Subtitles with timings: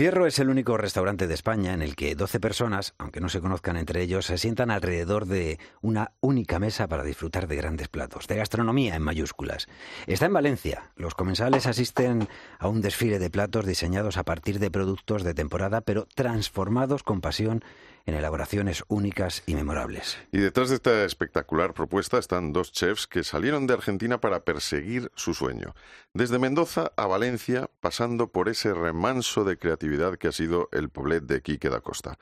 [0.00, 3.42] Fierro es el único restaurante de España en el que 12 personas, aunque no se
[3.42, 8.26] conozcan entre ellos, se sientan alrededor de una única mesa para disfrutar de grandes platos,
[8.26, 9.68] de gastronomía en mayúsculas.
[10.06, 10.90] Está en Valencia.
[10.96, 15.82] Los comensales asisten a un desfile de platos diseñados a partir de productos de temporada,
[15.82, 17.62] pero transformados con pasión
[18.06, 20.18] en elaboraciones únicas y memorables.
[20.32, 25.10] Y detrás de esta espectacular propuesta están dos chefs que salieron de Argentina para perseguir
[25.14, 25.74] su sueño.
[26.12, 31.24] Desde Mendoza a Valencia, pasando por ese remanso de creatividad que ha sido el Poblet
[31.24, 32.18] de Quique da Costa.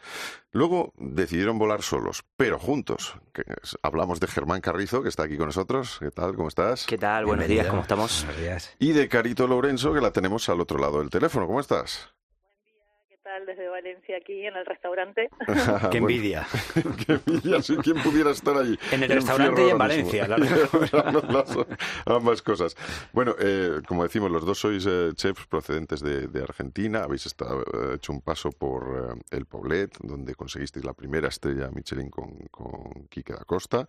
[0.53, 3.15] Luego decidieron volar solos, pero juntos.
[3.83, 5.99] hablamos de Germán Carrizo, que está aquí con nosotros.
[6.01, 6.35] ¿Qué tal?
[6.35, 6.87] ¿Cómo estás?
[6.87, 7.27] ¿Qué tal?
[7.27, 8.25] Buenos días, ¿cómo estamos?
[8.25, 8.75] Buenos días.
[8.79, 11.47] Y de Carito Lorenzo, que la tenemos al otro lado del teléfono.
[11.47, 12.13] ¿Cómo estás?
[13.47, 15.29] desde Valencia aquí en el restaurante.
[15.91, 16.47] ¡Qué envidia!
[17.07, 17.63] ¡Qué envidia!
[17.63, 18.77] Si quien pudiera estar allí.
[18.91, 20.27] En el restaurante y en Valencia.
[22.07, 22.77] ambas cosas.
[23.13, 27.05] Bueno, eh, como decimos, los dos sois eh, chefs procedentes de, Argentina.
[27.05, 32.11] Habéis estado, eh, hecho un paso por el Poblet, donde conseguisteis la primera estrella Michelin
[32.11, 33.87] con, con Quique da Costa.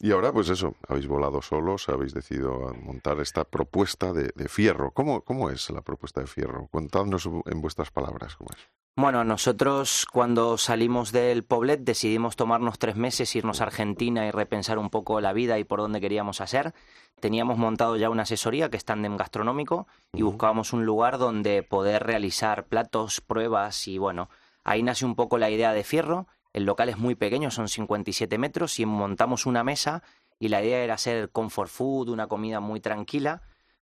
[0.00, 4.90] Y ahora, pues eso, habéis volado solos, habéis decidido montar esta propuesta de, de Fierro.
[4.90, 6.66] ¿Cómo, ¿Cómo es la propuesta de Fierro?
[6.68, 8.81] Contadnos en vuestras palabras cómo es.
[8.94, 14.78] Bueno, nosotros cuando salimos del Poblet decidimos tomarnos tres meses, irnos a Argentina y repensar
[14.78, 16.74] un poco la vida y por dónde queríamos hacer.
[17.18, 22.02] Teníamos montado ya una asesoría que es Tandem Gastronómico y buscábamos un lugar donde poder
[22.02, 24.28] realizar platos, pruebas y bueno,
[24.62, 26.26] ahí nace un poco la idea de Fierro.
[26.52, 30.02] El local es muy pequeño, son 57 metros y montamos una mesa
[30.38, 33.40] y la idea era hacer comfort food, una comida muy tranquila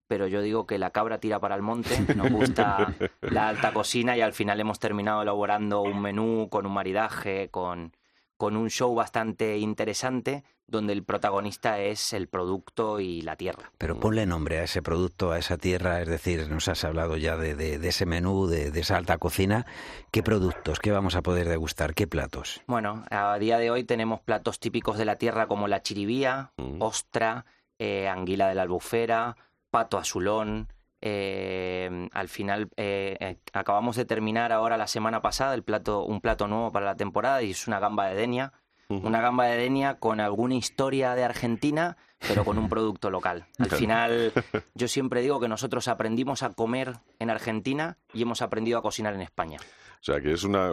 [0.06, 4.16] pero yo digo que la cabra tira para el monte, nos gusta la alta cocina
[4.16, 7.96] y al final hemos terminado elaborando un menú con un maridaje, con,
[8.36, 13.70] con un show bastante interesante donde el protagonista es el producto y la tierra.
[13.78, 17.36] Pero ponle nombre a ese producto, a esa tierra, es decir, nos has hablado ya
[17.36, 19.66] de, de, ese menú, de, de, esa alta cocina.
[20.10, 22.62] ¿Qué productos, qué vamos a poder degustar, qué platos?
[22.66, 26.80] Bueno, a día de hoy tenemos platos típicos de la tierra como la chiribía, mm.
[26.80, 27.44] ostra,
[27.78, 29.36] eh, anguila de la albufera,
[29.74, 30.68] pato azulón.
[31.00, 36.20] Eh, al final eh, eh, acabamos de terminar ahora la semana pasada el plato, un
[36.20, 38.52] plato nuevo para la temporada y es una gamba de denia.
[38.88, 41.96] Una gamba de denia con alguna historia de Argentina,
[42.28, 43.46] pero con un producto local.
[43.58, 44.32] Al final,
[44.74, 49.14] yo siempre digo que nosotros aprendimos a comer en Argentina y hemos aprendido a cocinar
[49.14, 49.58] en España.
[49.60, 50.70] O sea, que es una,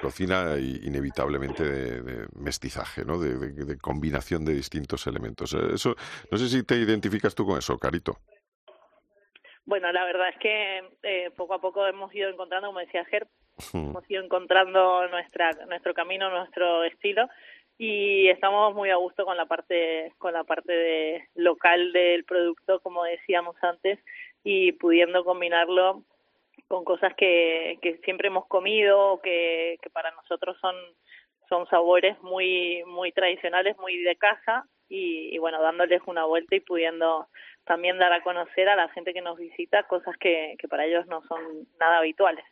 [0.00, 3.18] cocina inevitablemente de, mestizaje, ¿no?
[3.18, 5.52] De, combinación de distintos elementos.
[5.52, 5.94] Eso,
[6.30, 8.18] no sé si te identificas tú con eso, Carito.
[9.70, 13.28] Bueno, la verdad es que eh, poco a poco hemos ido encontrando, como decía Ger,
[13.72, 17.28] hemos ido encontrando nuestra, nuestro camino, nuestro estilo
[17.78, 22.80] y estamos muy a gusto con la parte con la parte de local del producto,
[22.80, 24.00] como decíamos antes,
[24.42, 26.02] y pudiendo combinarlo
[26.66, 30.74] con cosas que, que siempre hemos comido, que, que para nosotros son
[31.48, 36.60] son sabores muy muy tradicionales, muy de casa y, y bueno, dándoles una vuelta y
[36.60, 37.28] pudiendo
[37.70, 41.06] también dar a conocer a la gente que nos visita cosas que, que para ellos
[41.06, 41.38] no son
[41.78, 42.44] nada habituales.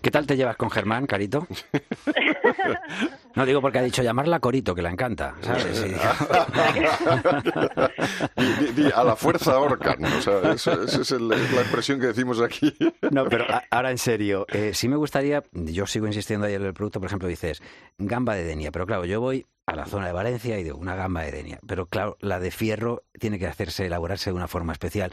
[0.00, 1.44] ¿Qué tal te llevas con Germán, Carito?
[3.34, 5.82] no digo porque ha dicho llamarla Corito, que la encanta, ¿sabes?
[8.94, 12.72] a la fuerza orca, o sea, esa, es la expresión que decimos aquí.
[13.10, 16.74] no, pero ahora en serio, eh, sí me gustaría, yo sigo insistiendo ayer en el
[16.74, 17.60] producto, por ejemplo, dices
[17.98, 20.94] gamba de denia, pero claro, yo voy a la zona de Valencia y de una
[20.94, 21.58] gamba de denia.
[21.66, 25.12] Pero claro, la de fierro tiene que hacerse, elaborarse de una forma especial.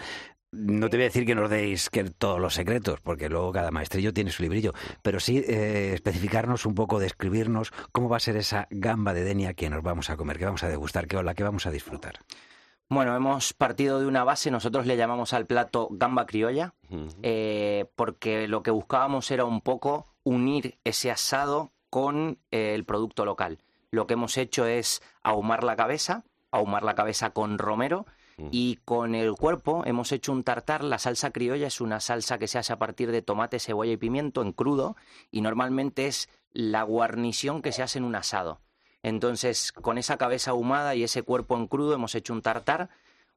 [0.51, 3.71] No te voy a decir que nos deis que todos los secretos, porque luego cada
[3.71, 8.35] maestrillo tiene su librillo, pero sí eh, especificarnos un poco, describirnos cómo va a ser
[8.35, 11.35] esa gamba de denia que nos vamos a comer, que vamos a degustar, que la
[11.35, 12.19] que vamos a disfrutar.
[12.89, 16.73] Bueno, hemos partido de una base, nosotros le llamamos al plato gamba criolla,
[17.23, 23.23] eh, porque lo que buscábamos era un poco unir ese asado con eh, el producto
[23.23, 23.59] local
[23.91, 28.05] lo que hemos hecho es ahumar la cabeza, ahumar la cabeza con romero
[28.49, 30.83] y con el cuerpo hemos hecho un tartar.
[30.83, 33.97] La salsa criolla es una salsa que se hace a partir de tomate, cebolla y
[33.97, 34.95] pimiento en crudo
[35.29, 38.61] y normalmente es la guarnición que se hace en un asado.
[39.03, 42.89] Entonces, con esa cabeza ahumada y ese cuerpo en crudo hemos hecho un tartar,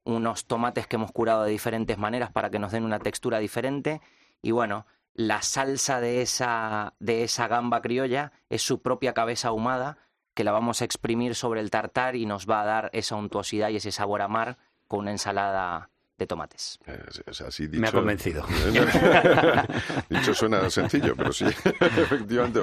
[0.04, 4.00] unos tomates que hemos curado de diferentes maneras para que nos den una textura diferente
[4.42, 9.96] y bueno, la salsa de esa de esa gamba criolla es su propia cabeza ahumada
[10.34, 13.70] que la vamos a exprimir sobre el tartar y nos va a dar esa untuosidad
[13.70, 14.58] y ese sabor a mar
[14.94, 16.78] con una ensalada de tomates.
[16.86, 18.44] Me ha convencido.
[20.08, 21.46] dicho suena sencillo, pero sí,
[21.80, 22.60] efectivamente.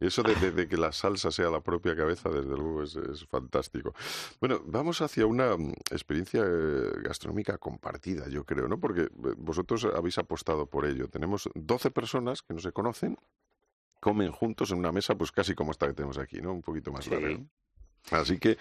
[0.00, 3.94] Eso de, que la salsa sea la propia cabeza, desde luego, es, fantástico.
[4.40, 8.80] Bueno, vamos hacia una mm, experiencia eh, gastronómica compartida, yo creo, ¿no?
[8.80, 11.08] Porque eh, vosotros habéis apostado por ello.
[11.08, 13.18] Tenemos 12 personas que no se conocen,
[14.00, 16.54] comen juntos en una mesa, pues casi como esta que tenemos aquí, ¿no?
[16.54, 17.38] Un poquito más larga.
[18.10, 18.56] Así que,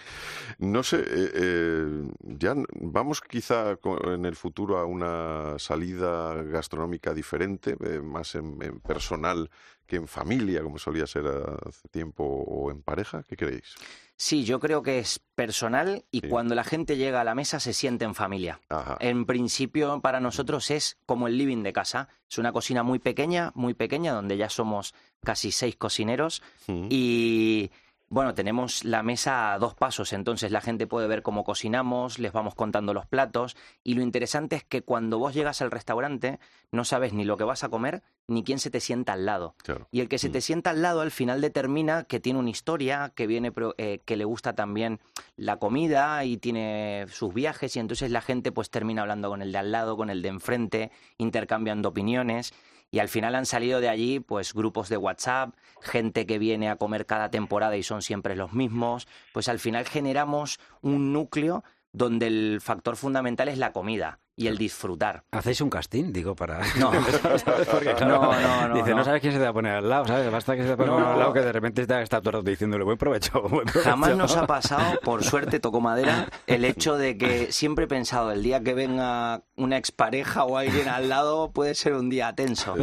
[0.57, 7.77] no sé, eh, eh, ya vamos quizá en el futuro a una salida gastronómica diferente,
[7.83, 9.49] eh, más en, personal
[9.85, 13.21] que en familia, como solía ser hace tiempo, o en pareja.
[13.23, 13.75] ¿Qué creéis?
[14.17, 17.73] Sí, yo creo que es personal y cuando la gente llega a la mesa se
[17.73, 18.61] siente en familia.
[18.99, 22.07] En principio, para nosotros es como el living de casa.
[22.29, 27.71] Es una cocina muy pequeña, muy pequeña, donde ya somos casi seis cocineros y
[28.07, 32.31] bueno, tenemos la mesa a dos pasos, entonces la gente puede ver cómo cocinamos, les
[32.31, 36.39] vamos contando los platos y lo interesante es que cuando vos llegas al restaurante
[36.71, 39.55] no sabes ni lo que vas a comer ni quién se te sienta al lado.
[39.91, 40.41] Y el que se te mm.
[40.41, 44.25] sienta al lado al final determina que tiene una historia, que viene eh, que le
[44.25, 44.99] gusta también
[45.35, 49.51] la comida y tiene sus viajes y entonces la gente pues termina hablando con el
[49.51, 52.53] de al lado, con el de enfrente, intercambiando opiniones
[52.95, 56.77] y al final han salido de allí pues grupos de WhatsApp, gente que viene a
[56.77, 62.27] comer cada temporada y son siempre los mismos, pues al final generamos un núcleo donde
[62.27, 65.23] el factor fundamental es la comida y el disfrutar.
[65.31, 66.11] ¿Hacéis un casting?
[66.11, 66.59] Digo, para...
[66.77, 70.29] No, no, no, Dice, no, sabes quién se te va a poner al lado, ¿sabes?
[70.29, 72.97] Basta que se te ponga al lado que de repente te está todo diciéndole buen
[72.97, 73.89] provecho, buen provecho.
[73.89, 78.31] Jamás nos ha pasado, por suerte, tocó madera, el hecho de que siempre he pensado,
[78.31, 82.75] el día que venga una expareja o alguien al lado puede ser un día tenso.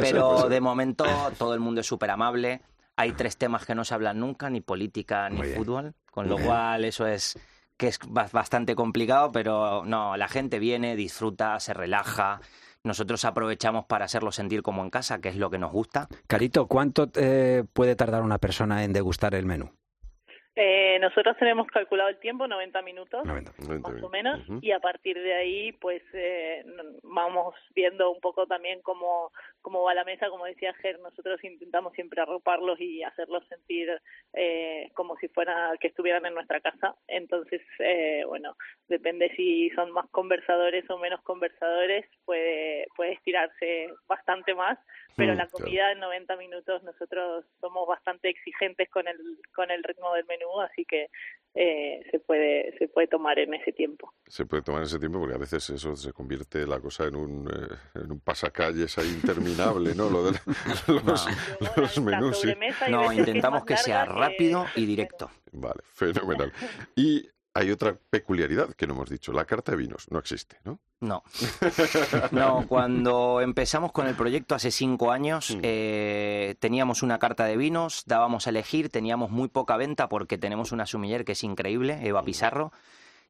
[0.00, 1.04] Pero de momento
[1.38, 2.62] todo el mundo es súper amable.
[2.96, 6.84] Hay tres temas que no se hablan nunca, ni política ni fútbol, con lo cual
[6.84, 7.38] eso es
[7.80, 7.98] que es
[8.30, 12.42] bastante complicado, pero no, la gente viene, disfruta, se relaja.
[12.84, 16.06] Nosotros aprovechamos para hacerlo sentir como en casa, que es lo que nos gusta.
[16.26, 19.70] Carito, ¿cuánto eh, puede tardar una persona en degustar el menú?
[20.56, 25.32] Eh, nosotros tenemos calculado el tiempo, 90 minutos, más o menos, y a partir de
[25.32, 26.64] ahí, pues eh,
[27.04, 29.30] vamos viendo un poco también cómo,
[29.62, 30.28] cómo va la mesa.
[30.28, 33.88] Como decía Ger, nosotros intentamos siempre arroparlos y hacerlos sentir
[34.32, 36.96] eh, como si fuera que estuvieran en nuestra casa.
[37.06, 38.56] Entonces, eh, bueno,
[38.88, 44.78] depende si son más conversadores o menos conversadores, puede, puede estirarse bastante más,
[45.16, 49.16] pero mm, la comida en 90 minutos nosotros somos bastante exigentes con el,
[49.54, 51.08] con el ritmo del menú, así que
[51.54, 54.12] eh, se puede se puede tomar en ese tiempo.
[54.26, 57.16] Se puede tomar en ese tiempo porque a veces eso se convierte la cosa en
[57.16, 60.08] un, eh, en un pasacalles ahí interminable, ¿no?
[60.08, 60.38] Lo de
[61.76, 62.46] los, menús.
[62.88, 65.30] No, intentamos que sea rápido y directo.
[65.52, 66.52] Vale, fenomenal.
[66.94, 67.28] Y
[67.60, 69.32] hay otra peculiaridad que no hemos dicho.
[69.32, 70.80] La carta de vinos no existe, ¿no?
[71.00, 71.22] No.
[72.32, 75.60] No, cuando empezamos con el proyecto hace cinco años, mm.
[75.62, 80.72] eh, teníamos una carta de vinos, dábamos a elegir, teníamos muy poca venta porque tenemos
[80.72, 82.24] una sumiller que es increíble, Eva mm.
[82.24, 82.72] Pizarro.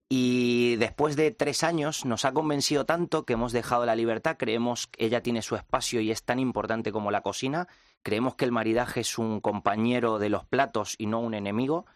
[0.08, 4.88] Y después de tres años nos ha convencido tanto que hemos dejado la libertad, creemos
[4.88, 7.68] que ella tiene su espacio y es tan importante como la cocina,
[8.02, 11.86] creemos que el maridaje es un compañero de los platos y no un enemigo.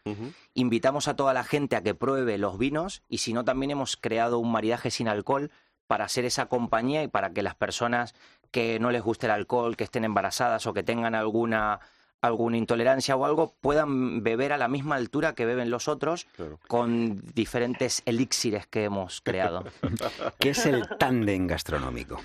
[0.55, 3.97] Invitamos a toda la gente a que pruebe los vinos y si no también hemos
[3.97, 5.51] creado un maridaje sin alcohol
[5.87, 8.15] para ser esa compañía y para que las personas
[8.51, 11.81] que no les guste el alcohol, que estén embarazadas o que tengan alguna
[12.25, 16.27] alguna intolerancia o algo, puedan beber a la misma altura que beben los otros
[16.69, 19.65] con diferentes elixires que hemos creado.
[20.39, 22.21] ¿Qué es el tándem gastronómico?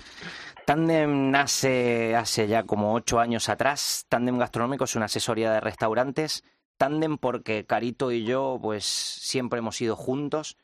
[0.70, 4.06] Tandem nace hace ya como ocho años atrás.
[4.08, 6.44] Tandem Gastronómico es una asesoría de restaurantes.
[6.76, 10.56] Tandem porque Carito y yo pues siempre hemos ido juntos.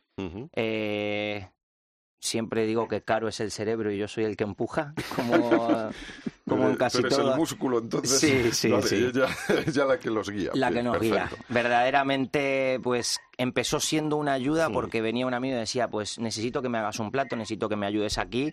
[2.20, 5.90] Siempre digo que Caro es el cerebro y yo soy el que empuja, como,
[6.48, 7.32] como en casi todo.
[7.32, 8.20] el músculo, entonces.
[8.20, 8.94] Sí, sí, sí.
[9.66, 10.52] Ella, la que los guía.
[10.54, 11.28] La que nos guía.
[11.48, 16.68] Verdaderamente, pues empezó siendo una ayuda porque venía un amigo y decía, pues necesito que
[16.68, 18.52] me hagas un plato, necesito que me ayudes aquí.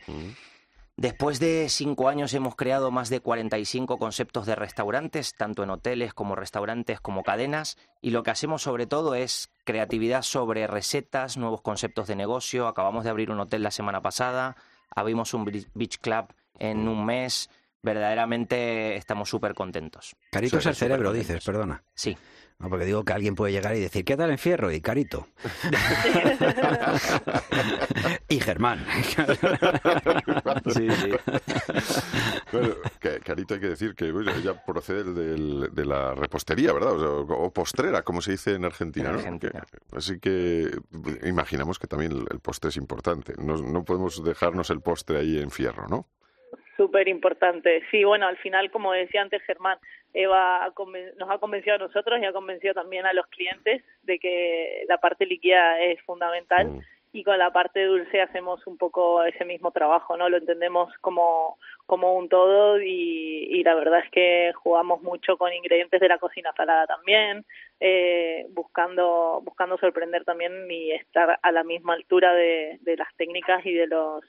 [0.95, 6.13] Después de cinco años hemos creado más de 45 conceptos de restaurantes, tanto en hoteles
[6.13, 11.61] como restaurantes como cadenas, y lo que hacemos sobre todo es creatividad sobre recetas, nuevos
[11.61, 12.67] conceptos de negocio.
[12.67, 14.55] Acabamos de abrir un hotel la semana pasada,
[14.91, 16.27] abrimos un beach club
[16.59, 17.49] en un mes,
[17.81, 20.15] verdaderamente estamos súper contentos.
[20.31, 21.83] Carito es el cerebro, dices, perdona.
[21.95, 22.15] Sí.
[22.59, 24.71] No, porque digo que alguien puede llegar y decir, ¿qué tal en Fierro?
[24.71, 25.27] Y Carito.
[28.29, 28.85] y Germán.
[30.73, 31.09] sí, sí.
[32.51, 32.75] Bueno,
[33.23, 36.93] Carito hay que decir que ella procede de la repostería, ¿verdad?
[36.95, 39.39] O, postrera, como se dice en Argentina, ¿no?
[39.97, 40.71] así que
[41.23, 43.33] imaginamos que también el, postre es importante.
[43.37, 46.07] No, no podemos dejarnos el postre ahí en Fierro, ¿no?
[46.75, 47.83] Súper importante.
[47.91, 49.77] Sí, bueno, al final, como decía antes Germán,
[50.13, 50.71] Eva
[51.17, 54.97] nos ha convencido a nosotros y ha convencido también a los clientes de que la
[54.97, 56.79] parte líquida es fundamental mm.
[57.13, 60.29] y con la parte dulce hacemos un poco ese mismo trabajo, ¿no?
[60.29, 65.53] Lo entendemos como, como un todo y, y la verdad es que jugamos mucho con
[65.53, 67.45] ingredientes de la cocina salada también,
[67.79, 73.63] eh, buscando, buscando sorprender también y estar a la misma altura de, de las técnicas
[73.63, 74.23] y de los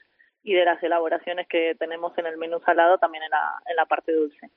[0.45, 3.85] y de las elaboraciones que tenemos en el menú salado también en la, en la
[3.85, 4.51] parte dulce.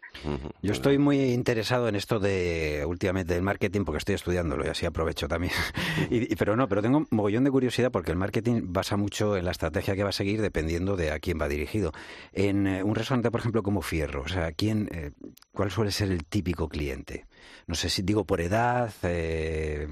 [0.61, 4.85] Yo estoy muy interesado en esto de últimamente del marketing porque estoy estudiándolo y así
[4.85, 5.55] aprovecho también.
[6.11, 9.47] y, pero no, pero tengo un mogollón de curiosidad porque el marketing basa mucho en
[9.47, 11.93] la estrategia que va a seguir dependiendo de a quién va dirigido.
[12.35, 15.13] En eh, un restaurante, por ejemplo, como Fierro, o sea, ¿quién, eh,
[15.53, 17.25] ¿cuál suele ser el típico cliente?
[17.67, 19.87] No sé si digo por edad, eh,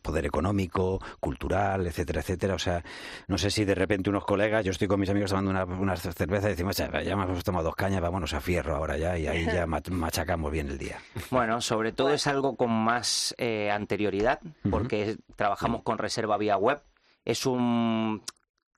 [0.00, 2.54] poder económico, cultural, etcétera, etcétera.
[2.54, 2.84] O sea,
[3.28, 5.96] no sé si de repente unos colegas, yo estoy con mis amigos tomando una, una
[5.96, 9.26] cerveza y decimos, ya, ya hemos tomado dos cañas, vámonos a fierro ahora ya, y
[9.26, 10.98] ahí ya machacamos bien el día.
[11.30, 16.82] Bueno, sobre todo es algo con más eh, anterioridad, porque trabajamos con reserva vía web.
[17.24, 18.22] Es un,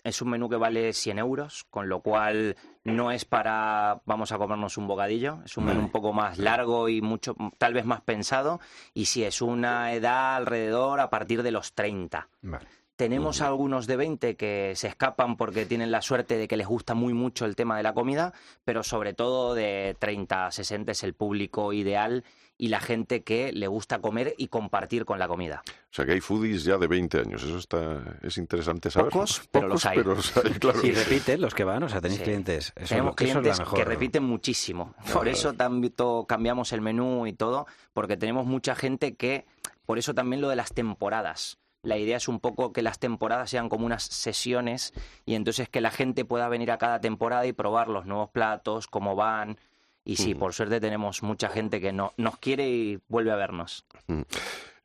[0.07, 4.39] es un menú que vale 100 euros, con lo cual no es para vamos a
[4.39, 8.03] comernos un bocadillo, es un menú un poco más largo y mucho, tal vez más
[8.03, 8.61] pensado,
[8.95, 12.29] y si es una edad alrededor a partir de los 30.
[12.43, 12.67] Vale.
[12.97, 16.95] Tenemos algunos de 20 que se escapan porque tienen la suerte de que les gusta
[16.95, 18.33] muy mucho el tema de la comida,
[18.65, 22.25] pero sobre todo de 30 a 60 es el público ideal
[22.57, 25.63] y la gente que le gusta comer y compartir con la comida.
[25.67, 29.13] O sea que hay foodies ya de 20 años, eso está es interesante saber.
[29.13, 29.99] Pocos, pero los hay.
[30.83, 32.73] Y repiten los que van, o sea, tenéis clientes.
[32.89, 34.95] Tenemos clientes que repiten muchísimo.
[35.13, 35.93] Por eso también
[36.27, 39.45] cambiamos el menú y todo, porque tenemos mucha gente que,
[39.85, 43.49] por eso también lo de las temporadas la idea es un poco que las temporadas
[43.49, 44.93] sean como unas sesiones
[45.25, 48.89] y entonces que la gente pueda venir a cada temporada y probar los nuevos platos,
[48.89, 49.59] cómo van.
[50.07, 53.85] Y sí, por suerte tenemos mucha gente que no, nos quiere y vuelve a vernos.
[54.07, 54.25] En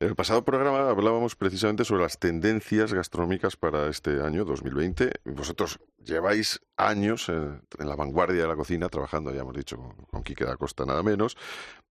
[0.00, 5.12] el pasado programa hablábamos precisamente sobre las tendencias gastronómicas para este año 2020.
[5.26, 10.24] Vosotros lleváis años en, la vanguardia de la cocina, trabajando, ya hemos dicho, con, con
[10.24, 11.36] Quique da Costa nada menos.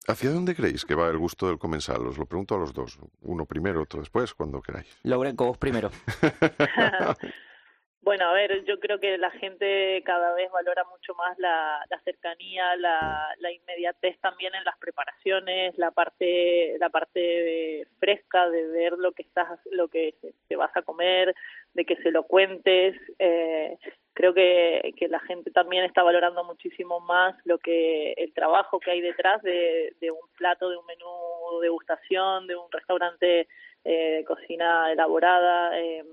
[0.09, 2.05] ¿Hacia dónde creéis que va el gusto del comensal?
[2.05, 2.99] Os lo pregunto a los dos.
[3.21, 4.87] Uno primero, otro después, cuando queráis.
[5.03, 5.89] Logrenco, vos primero.
[8.03, 12.75] Bueno, a ver, yo creo que la gente cada vez valora mucho más la, cercanía,
[12.75, 19.21] la, inmediatez también en las preparaciones, la parte, la parte fresca de ver lo que
[19.21, 20.15] estás, lo que
[20.47, 21.35] te vas a comer,
[21.75, 22.99] de que se lo cuentes.
[23.19, 23.77] Eh,
[24.13, 28.91] creo que, que la gente también está valorando muchísimo más lo que el trabajo que
[28.91, 33.47] hay detrás de, un plato, de un menú de degustación, de un restaurante
[33.83, 35.79] eh, de cocina elaborada.
[35.79, 36.03] Eh,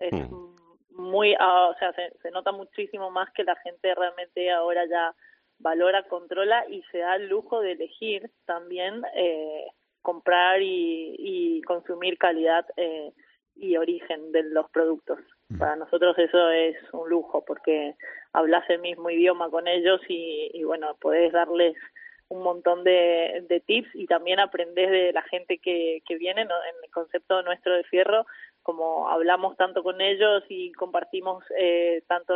[0.00, 0.55] es mm
[0.96, 5.14] muy, ah, o sea, se, nota muchísimo más que la gente realmente ahora ya
[5.58, 9.66] valora, controla y se da el lujo de elegir también eh,
[10.02, 13.12] comprar y, consumir calidad eh,
[13.56, 15.18] y origen de los productos.
[15.58, 17.94] Para nosotros eso es un lujo porque
[18.32, 21.76] hablas el mismo idioma con ellos y, y bueno, puedes darles
[22.28, 26.48] un montón de, de, tips y también aprendes de la gente que, que viene en
[26.82, 28.26] el concepto nuestro de fierro
[28.66, 32.34] como hablamos tanto con ellos y compartimos eh, tanto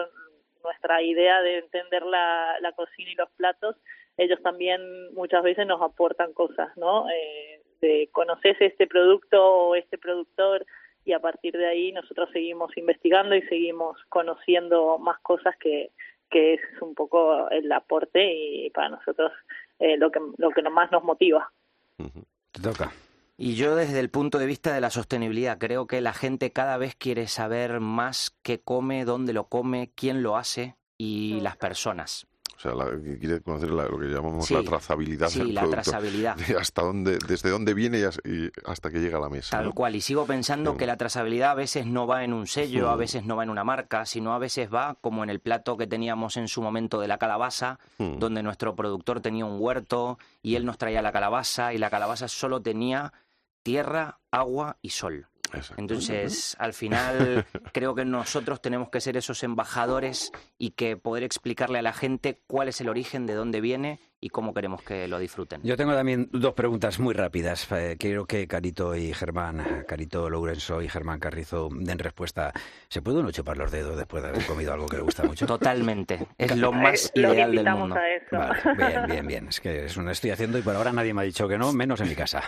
[0.63, 3.75] nuestra idea de entender la, cocina y los platos,
[4.17, 4.81] ellos también
[5.15, 7.11] muchas veces nos aportan cosas, ¿no?
[7.11, 10.65] Eh, de conoces este producto o este productor
[11.05, 15.91] y a partir de ahí nosotros seguimos investigando y seguimos conociendo más cosas que,
[16.31, 19.33] que es un poco el aporte y para nosotros
[19.81, 21.51] eh, lo que lo que más nos motiva.
[22.53, 22.93] Te toca.
[23.43, 26.77] Y yo desde el punto de vista de la sostenibilidad creo que la gente cada
[26.77, 32.27] vez quiere saber más qué come, dónde lo come, quién lo hace y las personas.
[32.59, 32.73] O sea,
[33.19, 36.37] quiere conocer lo que llamamos la trazabilidad sí, la trazabilidad.
[36.61, 39.57] hasta dónde, desde dónde viene y hasta que llega a la mesa.
[39.57, 39.97] Tal cual.
[39.97, 43.25] Y sigo pensando que la trazabilidad a veces no va en un sello, a veces
[43.25, 46.37] no va en una marca, sino a veces va como en el plato que teníamos
[46.37, 50.77] en su momento de la calabaza, donde nuestro productor tenía un huerto y él nos
[50.77, 53.15] traía la calabaza y la calabaza solo tenía
[53.63, 55.29] tierra, agua y sol.
[55.77, 61.81] Entonces, al final, creo que nosotros tenemos que ser esos embajadores y que poder explicarle
[61.81, 65.19] a la gente cuál es el origen, de dónde viene y cómo queremos que lo
[65.19, 65.61] disfruten.
[65.63, 67.67] Yo tengo también dos preguntas muy rápidas.
[67.73, 72.53] Eh, quiero que Carito y Germán, Carito Lourenço y Germán Carrizo den respuesta.
[72.89, 75.47] ¿Se puede uno chupar los dedos después de haber comido algo que le gusta mucho?
[75.47, 76.27] Totalmente.
[76.37, 77.97] Es lo más ideal del mundo.
[78.77, 79.49] bien, bien, bien.
[79.49, 81.73] Es que es una estoy haciendo y por ahora nadie me ha dicho que no,
[81.73, 82.43] menos en mi casa.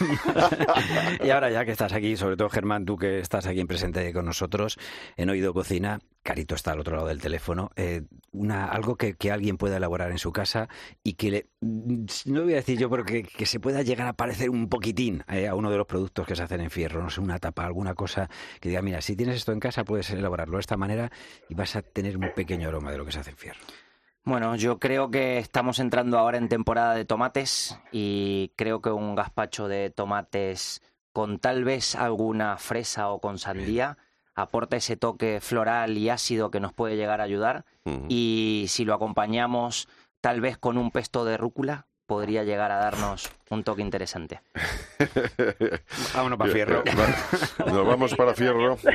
[1.24, 4.12] y ahora ya que estás aquí, sobre todo Germán, tú que estás aquí en presente
[4.12, 4.78] con nosotros
[5.16, 8.02] en Oído Cocina, Carito está al otro lado del teléfono, eh,
[8.32, 10.70] una, algo que, alguien pueda elaborar en su casa
[11.02, 14.48] y que le, no voy a decir yo, pero que, se pueda llegar a parecer
[14.48, 17.20] un poquitín eh, a uno de los productos que se hacen en fierro, no sé,
[17.20, 20.62] una tapa, alguna cosa que diga, mira, si tienes esto en casa puedes elaborarlo de
[20.62, 21.12] esta manera
[21.50, 23.60] y vas a tener un pequeño aroma de lo que se hace en fierro.
[24.24, 29.14] Bueno, yo creo que estamos entrando ahora en temporada de tomates y creo que un
[29.14, 30.80] gazpacho de tomates
[31.12, 33.98] con tal vez alguna fresa o con sandía
[34.34, 37.64] aporta ese toque floral y ácido que nos puede llegar a ayudar.
[38.08, 39.88] Y si lo acompañamos
[40.20, 44.40] tal vez con un pesto de rúcula, podría llegar a darnos un toque interesante.
[46.14, 46.82] Vámonos para Fierro.
[47.66, 48.78] Nos vamos para Fierro.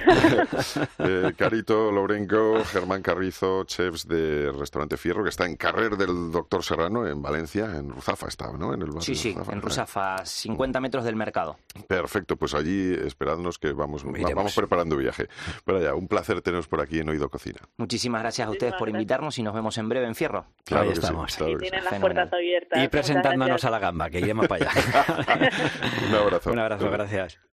[1.00, 6.64] Eh, Carito Lourenco, Germán Carrizo, chefs de Restaurante Fierro, que está en Carrer del Doctor
[6.64, 8.74] Serrano, en Valencia, en Ruzafa estaba, ¿no?
[8.74, 11.58] En el sí, sí, en Ruzafa, 50 metros del mercado.
[11.88, 15.30] Perfecto, pues allí esperadnos que vamos, vamos preparando viaje.
[15.64, 17.60] Pero ya, un placer teneros por aquí en Oído Cocina.
[17.78, 20.46] Muchísimas gracias a ustedes por invitarnos y nos vemos en breve en Fierro.
[20.66, 21.38] Claro Ahí estamos.
[21.40, 22.84] y tienen las puertas abiertas.
[22.84, 25.06] Y presentándonos a la gamba, que iremos para allá.
[26.10, 26.52] Un abrazo.
[26.52, 27.49] Un abrazo, gracias.